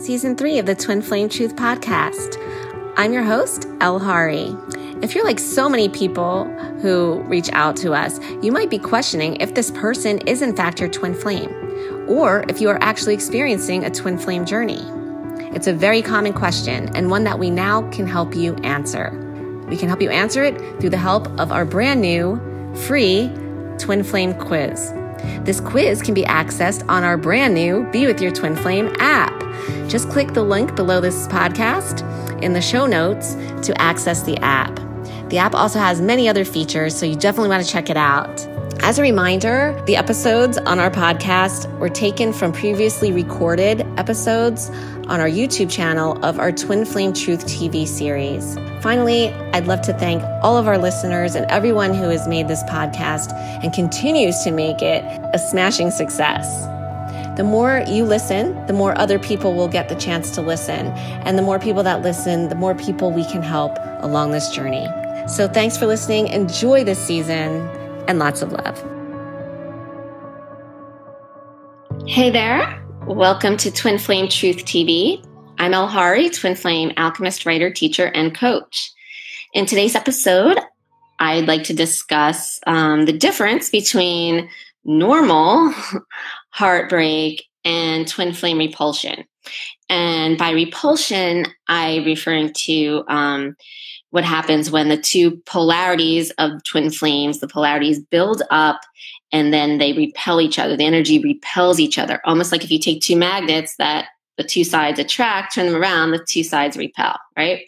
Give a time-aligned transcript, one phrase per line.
[0.00, 2.36] season three of the Twin Flame Truth podcast.
[2.96, 4.56] I'm your host, El Hari.
[5.02, 6.44] If you're like so many people
[6.80, 10.80] who reach out to us, you might be questioning if this person is in fact
[10.80, 11.50] your twin flame,
[12.08, 14.82] or if you are actually experiencing a twin flame journey.
[15.54, 19.10] It's a very common question and one that we now can help you answer.
[19.68, 22.40] We can help you answer it through the help of our brand new
[22.86, 23.30] free
[23.78, 24.94] twin flame quiz.
[25.42, 29.29] This quiz can be accessed on our brand new Be With Your Twin Flame app.
[29.88, 32.02] Just click the link below this podcast
[32.42, 33.34] in the show notes
[33.66, 34.74] to access the app.
[35.30, 38.46] The app also has many other features, so you definitely want to check it out.
[38.82, 44.70] As a reminder, the episodes on our podcast were taken from previously recorded episodes
[45.06, 48.56] on our YouTube channel of our Twin Flame Truth TV series.
[48.80, 52.62] Finally, I'd love to thank all of our listeners and everyone who has made this
[52.64, 55.04] podcast and continues to make it
[55.34, 56.66] a smashing success.
[57.40, 60.88] The more you listen, the more other people will get the chance to listen.
[61.24, 64.86] And the more people that listen, the more people we can help along this journey.
[65.26, 66.28] So thanks for listening.
[66.28, 67.66] Enjoy this season
[68.06, 68.76] and lots of love.
[72.06, 72.84] Hey there.
[73.06, 75.24] Welcome to Twin Flame Truth TV.
[75.56, 78.92] I'm El Hari, Twin Flame alchemist, writer, teacher, and coach.
[79.54, 80.58] In today's episode,
[81.18, 84.50] I'd like to discuss um, the difference between
[84.84, 85.74] normal
[86.50, 89.24] heartbreak and twin flame repulsion.
[89.88, 93.56] And by repulsion, I'm referring to um,
[94.10, 98.80] what happens when the two polarities of twin flames, the polarities build up
[99.32, 100.76] and then they repel each other.
[100.76, 104.06] The energy repels each other, almost like if you take two magnets that
[104.36, 107.62] the two sides attract, turn them around, the two sides repel, right?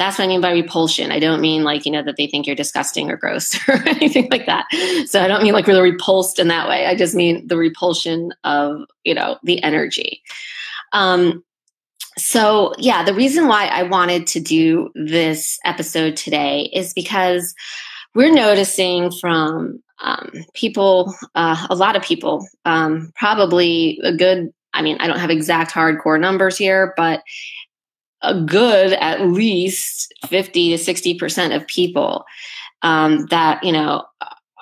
[0.00, 1.12] That's what I mean by repulsion.
[1.12, 4.28] I don't mean like, you know, that they think you're disgusting or gross or anything
[4.30, 4.64] like that.
[5.06, 6.86] So I don't mean like we're repulsed in that way.
[6.86, 10.22] I just mean the repulsion of, you know, the energy.
[10.94, 11.44] Um,
[12.16, 17.54] so yeah, the reason why I wanted to do this episode today is because
[18.14, 24.80] we're noticing from um, people, uh, a lot of people, um, probably a good, I
[24.80, 27.22] mean, I don't have exact hardcore numbers here, but
[28.22, 32.24] a good at least 50 to 60% of people
[32.82, 34.04] um, that, you know,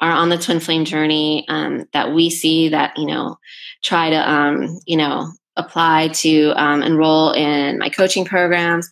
[0.00, 3.36] are on the twin flame journey um, that we see that, you know,
[3.82, 8.88] try to, um, you know, apply to um, enroll in my coaching programs.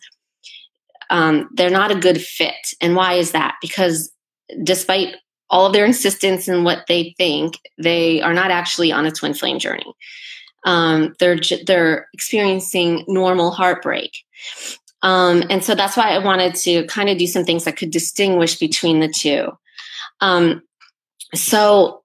[1.09, 2.73] Um, they're not a good fit.
[2.81, 3.55] And why is that?
[3.61, 4.11] Because
[4.63, 5.15] despite
[5.49, 9.33] all of their insistence in what they think, they are not actually on a twin
[9.33, 9.93] flame journey.
[10.65, 14.11] Um, they're they're experiencing normal heartbreak,
[15.01, 17.91] um, and so that's why I wanted to kind of do some things that could
[17.91, 19.51] distinguish between the two.
[20.19, 20.63] Um,
[21.35, 22.03] so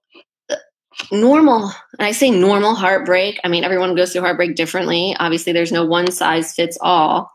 [1.11, 5.15] normal and i say normal heartbreak i mean everyone goes through heartbreak differently.
[5.19, 7.31] Obviously there's no one size fits all.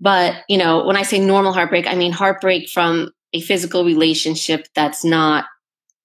[0.00, 4.66] But you know when i say normal heartbreak i mean heartbreak from a physical relationship
[4.74, 5.44] that's not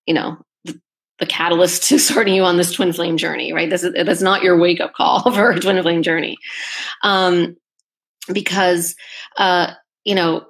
[0.06, 0.38] you know
[1.20, 3.70] the catalyst to starting you on this twin flame journey, right?
[3.70, 6.38] This is that's not your wake up call for a twin flame journey,
[7.04, 7.56] um,
[8.32, 8.96] because
[9.38, 9.72] uh,
[10.04, 10.46] you know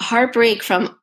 [0.00, 0.96] heartbreak from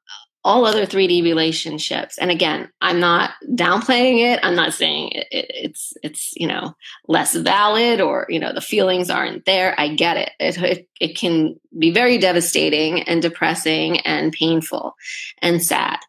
[0.43, 2.17] all other 3D relationships.
[2.17, 4.39] And again, I'm not downplaying it.
[4.41, 6.75] I'm not saying it, it, it's it's you know
[7.07, 9.79] less valid or you know the feelings aren't there.
[9.79, 10.31] I get it.
[10.39, 10.89] It, it.
[10.99, 14.95] it can be very devastating and depressing and painful
[15.41, 15.99] and sad.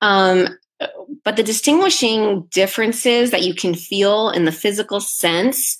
[0.00, 0.48] Um,
[1.24, 5.76] but the distinguishing differences that you can feel in the physical sense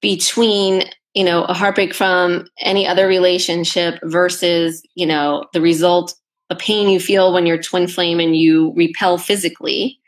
[0.00, 6.14] between you know a heartbreak from any other relationship versus you know the result
[6.50, 9.98] a pain you feel when you're twin flame and you repel physically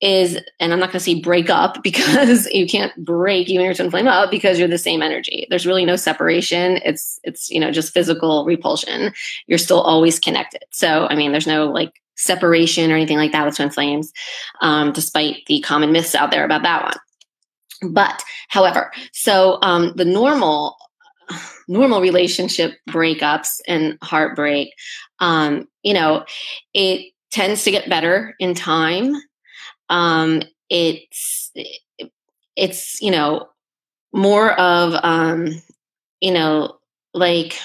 [0.00, 3.74] is and i'm not going to say break up because you can't break even your
[3.74, 5.46] twin flame up because you're the same energy.
[5.48, 6.80] There's really no separation.
[6.84, 9.12] It's it's you know just physical repulsion.
[9.46, 10.64] You're still always connected.
[10.70, 14.12] So i mean there's no like separation or anything like that with twin flames,
[14.60, 17.92] um, despite the common myths out there about that one.
[17.92, 20.76] But, however, so um, the normal
[21.68, 24.72] normal relationship breakups and heartbreak,
[25.20, 26.24] um, you know,
[26.74, 29.14] it tends to get better in time.
[29.88, 31.52] Um, it's
[32.56, 33.48] it's you know
[34.12, 35.48] more of um,
[36.20, 36.78] you know
[37.14, 37.58] like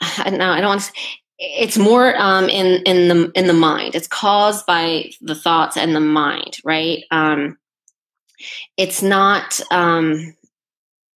[0.00, 0.22] I.
[0.26, 0.92] I don't want to
[1.38, 3.94] it's more um, in in the in the mind.
[3.94, 7.04] It's caused by the thoughts and the mind, right?
[7.10, 7.58] Um,
[8.76, 10.34] it's not, um,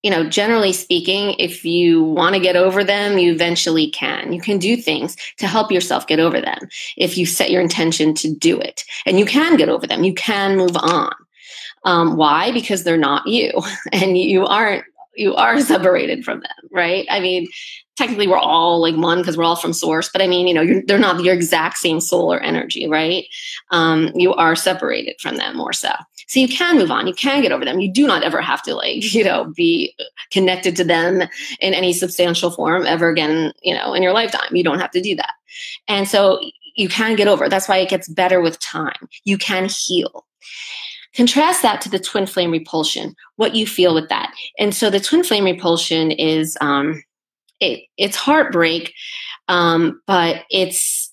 [0.02, 4.32] you know, generally speaking, if you want to get over them, you eventually can.
[4.32, 6.58] You can do things to help yourself get over them
[6.96, 10.04] if you set your intention to do it, and you can get over them.
[10.04, 11.14] You can move on.
[11.84, 12.52] Um, why?
[12.52, 13.52] Because they're not you,
[13.92, 14.84] and you aren't
[15.14, 17.06] you are separated from them, right?
[17.10, 17.48] I mean,
[17.96, 20.82] technically we're all like one because we're all from source, but I mean, you know,
[20.86, 23.24] they're not your exact same soul or energy, right?
[23.70, 25.92] Um, you are separated from them more so.
[26.28, 27.80] So you can move on, you can get over them.
[27.80, 29.94] You do not ever have to like, you know, be
[30.30, 31.22] connected to them
[31.60, 34.54] in any substantial form ever again, you know, in your lifetime.
[34.54, 35.34] You don't have to do that.
[35.88, 36.40] And so
[36.76, 37.48] you can get over.
[37.48, 39.08] That's why it gets better with time.
[39.24, 40.24] You can heal.
[41.14, 44.32] Contrast that to the twin flame repulsion, what you feel with that.
[44.58, 47.02] And so the twin flame repulsion is um,
[47.58, 48.94] it, it's heartbreak,
[49.48, 51.10] um, but it's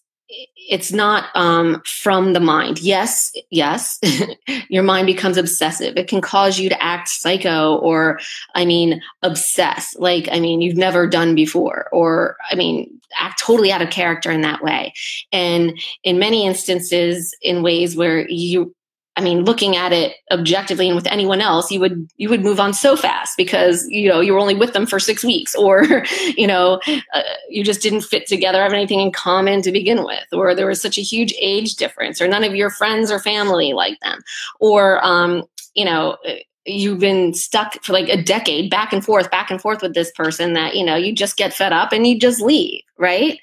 [0.70, 2.82] it's not um, from the mind.
[2.82, 4.00] Yes, yes,
[4.70, 5.96] your mind becomes obsessive.
[5.96, 8.20] It can cause you to act psycho or,
[8.54, 13.72] I mean, obsess, like, I mean, you've never done before, or, I mean, act totally
[13.72, 14.94] out of character in that way.
[15.32, 18.76] And in many instances, in ways where you
[19.18, 22.60] I mean, looking at it objectively and with anyone else, you would you would move
[22.60, 26.06] on so fast because you know you were only with them for six weeks, or
[26.38, 26.80] you know
[27.14, 30.68] uh, you just didn't fit together, have anything in common to begin with, or there
[30.68, 34.22] was such a huge age difference, or none of your friends or family like them,
[34.60, 35.44] or um,
[35.74, 36.18] you know
[36.66, 40.12] you've been stuck for like a decade back and forth, back and forth with this
[40.12, 43.40] person that you know you just get fed up and you just leave, right?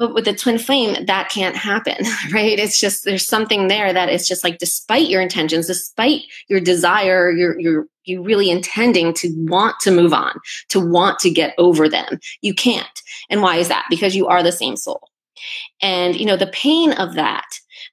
[0.00, 2.58] But with the twin flame, that can't happen, right?
[2.58, 7.30] It's just there's something there that it's just like despite your intentions, despite your desire,
[7.30, 10.32] you're you're you really intending to want to move on,
[10.70, 12.18] to want to get over them.
[12.40, 13.02] You can't.
[13.28, 13.84] And why is that?
[13.90, 15.06] Because you are the same soul.
[15.82, 17.44] And you know, the pain of that,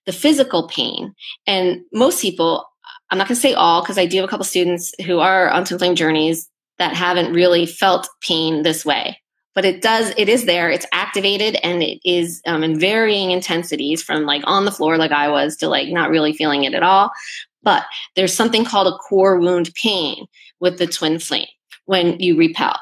[0.06, 1.14] the physical pain,
[1.46, 2.66] and most people,
[3.12, 5.66] I'm not gonna say all, because I do have a couple students who are on
[5.66, 9.18] twin flame journeys that haven't really felt pain this way
[9.58, 10.70] but it does it is there.
[10.70, 15.12] It's activated and it is um, in varying intensities from like on the floor like
[15.12, 17.10] i was to like not really feeling it at all.
[17.64, 17.84] But
[18.16, 20.28] there's something called a core wound pain
[20.60, 21.48] with the twin flame
[21.86, 22.80] when you repel.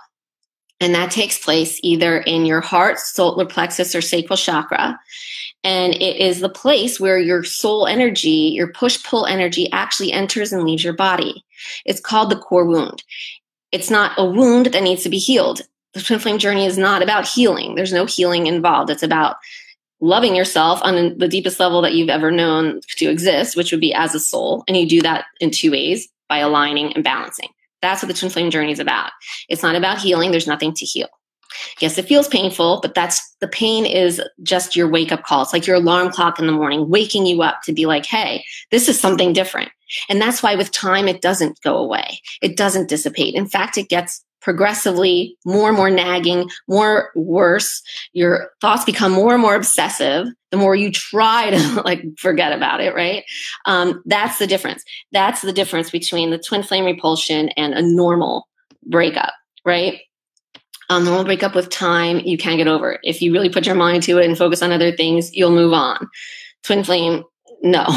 [0.81, 4.99] And that takes place either in your heart solar plexus or sacral chakra.
[5.63, 10.51] And it is the place where your soul energy your push pull energy actually enters
[10.51, 11.45] and leaves your body.
[11.85, 13.01] It's called the core wound.
[13.71, 15.61] It's not a wound that needs to be healed
[15.95, 17.75] the twin flame journey is not about healing.
[17.75, 18.89] There's no healing involved.
[18.89, 19.37] It's about
[20.01, 23.93] loving yourself on the deepest level that you've ever known to exist, which would be
[23.93, 24.65] as a soul.
[24.67, 27.47] And you do that in two ways by aligning and balancing.
[27.81, 29.11] That's what the twin flame journey is about.
[29.47, 30.31] It's not about healing.
[30.31, 31.07] There's nothing to heal.
[31.79, 35.43] Yes, it feels painful, but that's the pain is just your wake up call.
[35.43, 38.43] It's like your alarm clock in the morning, waking you up to be like, hey,
[38.71, 39.71] this is something different.
[40.09, 42.19] And that's why with time, it doesn't go away.
[42.41, 43.35] It doesn't dissipate.
[43.35, 47.81] In fact, it gets progressively more and more nagging, more worse.
[48.13, 52.79] Your thoughts become more and more obsessive the more you try to like forget about
[52.79, 53.23] it, right?
[53.65, 54.85] Um, that's the difference.
[55.11, 58.47] That's the difference between the twin flame repulsion and a normal
[58.85, 59.33] breakup,
[59.65, 59.99] right?
[60.91, 62.99] A normal breakup with time, you can get over it.
[63.03, 65.73] If you really put your mind to it and focus on other things, you'll move
[65.73, 66.07] on.
[66.61, 67.23] Twin flame,
[67.63, 67.87] no,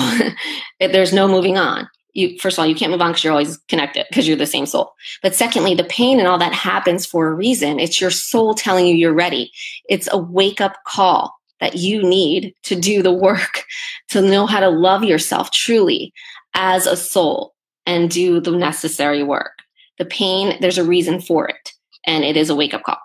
[0.81, 3.57] there's no moving on you first of all you can't move on because you're always
[3.69, 7.29] connected because you're the same soul but secondly the pain and all that happens for
[7.29, 9.51] a reason it's your soul telling you you're ready
[9.89, 13.65] it's a wake up call that you need to do the work
[14.09, 16.13] to know how to love yourself truly
[16.55, 17.55] as a soul
[17.87, 19.59] and do the necessary work
[19.99, 21.73] the pain there's a reason for it
[22.07, 22.99] and it is a wake up call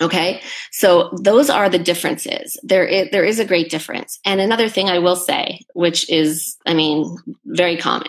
[0.00, 0.42] Okay.
[0.72, 2.58] So those are the differences.
[2.62, 4.18] There is, there is a great difference.
[4.24, 8.08] And another thing I will say, which is, I mean, very common.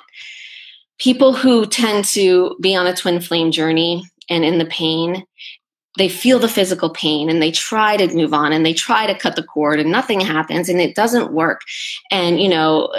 [1.00, 5.26] People who tend to be on a twin flame journey and in the pain,
[5.98, 9.18] they feel the physical pain and they try to move on and they try to
[9.18, 11.62] cut the cord and nothing happens and it doesn't work.
[12.12, 12.92] And, you know,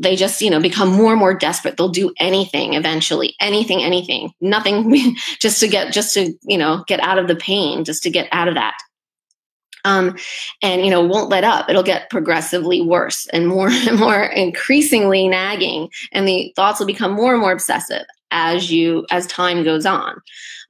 [0.00, 4.32] they just you know become more and more desperate they'll do anything eventually anything anything
[4.40, 8.10] nothing just to get just to you know get out of the pain just to
[8.10, 8.76] get out of that
[9.84, 10.16] um,
[10.62, 11.68] and you know won't let up.
[11.68, 17.12] It'll get progressively worse and more and more increasingly nagging and the thoughts will become
[17.12, 20.20] more and more obsessive as you as time goes on.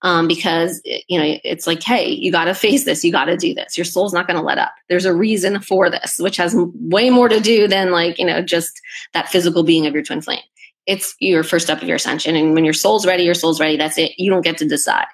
[0.02, 3.04] Um, because you know it's like hey you got to face this.
[3.04, 3.76] You got to do this.
[3.76, 4.72] Your soul's not going to let up.
[4.88, 8.40] There's a reason for this which has way more to do than like you know
[8.40, 8.80] just
[9.12, 10.40] that physical being of your twin flame.
[10.86, 13.76] It's your first step of your ascension and when your soul's ready your soul's ready.
[13.76, 14.12] That's it.
[14.16, 15.06] You don't get to decide.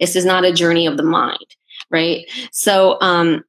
[0.00, 1.44] This is not a journey of the mind
[1.92, 2.26] right?
[2.50, 3.44] So um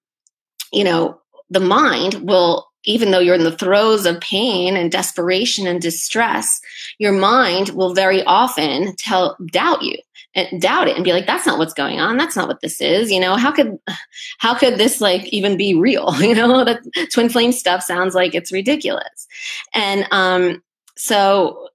[0.72, 1.20] you know
[1.50, 6.60] the mind will even though you're in the throes of pain and desperation and distress,
[6.98, 9.98] your mind will very often tell doubt you
[10.36, 12.18] and doubt it and be like that's not what's going on.
[12.18, 13.12] That's not what this is.
[13.12, 13.80] You know how could
[14.40, 16.14] how could this like even be real?
[16.20, 16.82] You know that
[17.14, 19.28] twin flame stuff sounds like it's ridiculous.
[19.74, 20.62] And um
[20.96, 21.70] so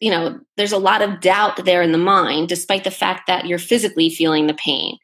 [0.00, 3.46] you know, there's a lot of doubt there in the mind, despite the fact that
[3.46, 4.98] you're physically feeling the pain.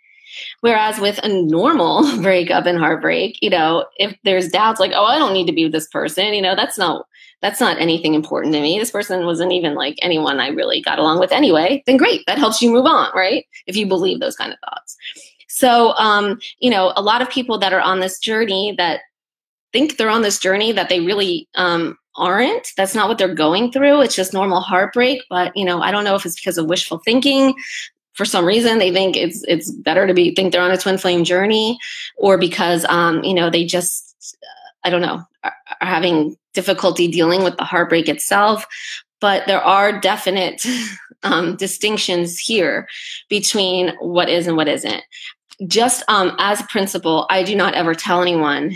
[0.60, 5.18] Whereas with a normal breakup and heartbreak, you know, if there's doubts like, oh, I
[5.18, 7.06] don't need to be with this person, you know, that's not
[7.42, 8.78] that's not anything important to me.
[8.78, 11.82] This person wasn't even like anyone I really got along with anyway.
[11.86, 13.46] Then great, that helps you move on, right?
[13.66, 14.96] If you believe those kind of thoughts.
[15.48, 19.00] So, um, you know, a lot of people that are on this journey that
[19.72, 22.68] think they're on this journey that they really um, aren't.
[22.76, 24.02] That's not what they're going through.
[24.02, 25.22] It's just normal heartbreak.
[25.30, 27.54] But you know, I don't know if it's because of wishful thinking.
[28.14, 30.98] For some reason, they think it's it's better to be think they're on a twin
[30.98, 31.78] flame journey,
[32.16, 37.08] or because um, you know they just uh, I don't know are, are having difficulty
[37.08, 38.66] dealing with the heartbreak itself.
[39.20, 40.66] But there are definite
[41.22, 42.88] um, distinctions here
[43.28, 45.02] between what is and what isn't.
[45.66, 48.74] Just um, as a principle, I do not ever tell anyone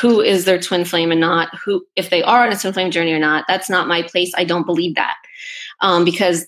[0.00, 2.90] who is their twin flame and not who if they are on a twin flame
[2.90, 5.16] journey or not that's not my place i don't believe that
[5.80, 6.46] um, because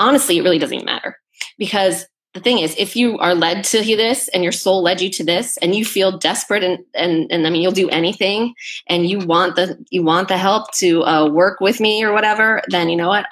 [0.00, 1.16] honestly it really doesn't matter
[1.58, 5.10] because the thing is if you are led to this and your soul led you
[5.10, 8.54] to this and you feel desperate and and, and i mean you'll do anything
[8.88, 12.62] and you want the you want the help to uh, work with me or whatever
[12.68, 13.26] then you know what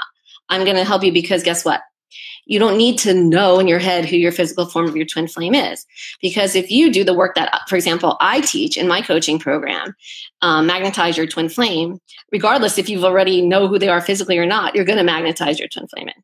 [0.48, 1.80] i'm going to help you because guess what
[2.48, 5.28] you don't need to know in your head who your physical form of your twin
[5.28, 5.86] flame is.
[6.22, 9.94] Because if you do the work that, for example, I teach in my coaching program,
[10.40, 12.00] um, magnetize your twin flame,
[12.32, 15.58] regardless if you've already know who they are physically or not, you're going to magnetize
[15.58, 16.22] your twin flame in.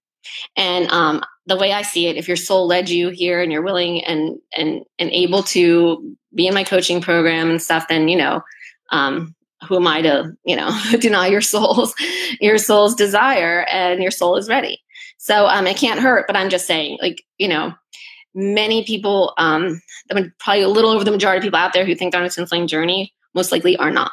[0.57, 3.63] And um, the way I see it, if your soul led you here and you're
[3.63, 8.17] willing and and and able to be in my coaching program and stuff, then you
[8.17, 8.43] know,
[8.91, 9.35] um,
[9.69, 11.95] who am I to you know deny your soul's
[12.41, 14.81] your soul's desire and your soul is ready.
[15.25, 17.73] So um, it can't hurt, but I'm just saying, like, you know,
[18.35, 19.81] many people, um,
[20.39, 22.31] probably a little over the majority of people out there who think they're on a
[22.31, 24.13] twin flame journey, most likely are not.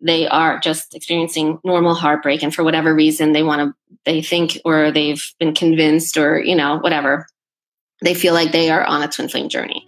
[0.00, 4.58] They are just experiencing normal heartbreak, and for whatever reason, they want to, they think,
[4.64, 7.26] or they've been convinced, or you know, whatever
[8.02, 9.86] they feel like they are on a twin flame journey.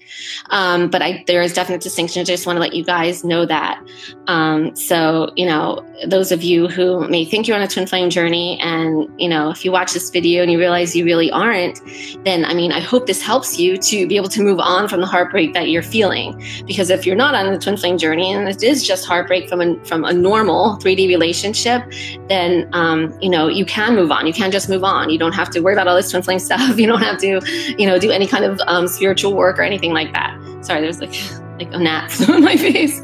[0.48, 2.22] Um, but I, there is definite distinction.
[2.22, 3.84] I just want to let you guys know that.
[4.28, 8.08] Um, so, you know, those of you who may think you're on a twin flame
[8.08, 11.82] journey, and, you know, if you watch this video and you realize you really aren't,
[12.24, 15.02] then, I mean, I hope this helps you to be able to move on from
[15.02, 16.42] the heartbreak that you're feeling.
[16.66, 19.60] Because if you're not on the twin flame journey and it is just heartbreak from
[19.60, 21.82] a, from a normal 3D relationship,
[22.30, 24.26] then, um, you know, you can move on.
[24.26, 25.10] You can just move on.
[25.10, 26.78] You don't have to worry about all this twin flame stuff.
[26.78, 27.40] You don't have to,
[27.76, 30.36] you do any kind of um, spiritual work or anything like that.
[30.64, 31.14] Sorry, there's like
[31.58, 33.00] like a gnat on my face.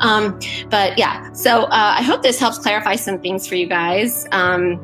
[0.00, 0.38] Um,
[0.70, 4.26] but yeah, so uh, I hope this helps clarify some things for you guys.
[4.32, 4.80] Um,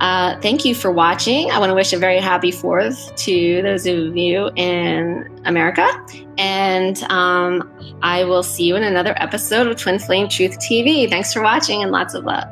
[0.00, 1.50] uh, thank you for watching.
[1.50, 5.88] I want to wish a very happy Fourth to those of you in America.
[6.38, 7.70] And um,
[8.02, 11.08] I will see you in another episode of Twin Flame Truth TV.
[11.08, 12.48] Thanks for watching and lots of love.